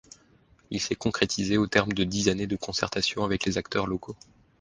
[0.71, 4.15] Il s’est concrétisé au terme de dix années de concertation avec les acteurs locaux.